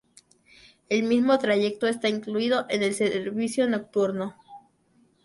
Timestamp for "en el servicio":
2.69-3.67